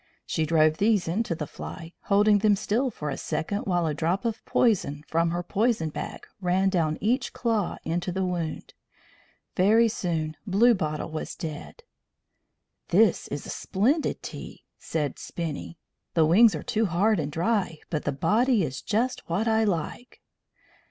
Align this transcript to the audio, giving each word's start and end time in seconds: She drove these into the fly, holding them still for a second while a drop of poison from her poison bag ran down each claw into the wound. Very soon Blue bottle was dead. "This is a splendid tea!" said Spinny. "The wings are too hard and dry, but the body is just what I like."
She 0.25 0.47
drove 0.47 0.77
these 0.77 1.07
into 1.07 1.35
the 1.35 1.45
fly, 1.45 1.93
holding 2.05 2.39
them 2.39 2.55
still 2.55 2.89
for 2.89 3.11
a 3.11 3.17
second 3.17 3.67
while 3.67 3.85
a 3.85 3.93
drop 3.93 4.25
of 4.25 4.43
poison 4.45 5.03
from 5.07 5.29
her 5.29 5.43
poison 5.43 5.89
bag 5.91 6.25
ran 6.41 6.69
down 6.69 6.97
each 6.99 7.33
claw 7.33 7.77
into 7.83 8.11
the 8.11 8.25
wound. 8.25 8.73
Very 9.55 9.87
soon 9.87 10.35
Blue 10.47 10.73
bottle 10.73 11.11
was 11.11 11.35
dead. 11.35 11.83
"This 12.87 13.27
is 13.27 13.45
a 13.45 13.49
splendid 13.51 14.23
tea!" 14.23 14.63
said 14.79 15.19
Spinny. 15.19 15.77
"The 16.15 16.25
wings 16.25 16.55
are 16.55 16.63
too 16.63 16.87
hard 16.87 17.19
and 17.19 17.31
dry, 17.31 17.77
but 17.91 18.03
the 18.03 18.11
body 18.11 18.63
is 18.63 18.81
just 18.81 19.29
what 19.29 19.47
I 19.47 19.65
like." 19.65 20.19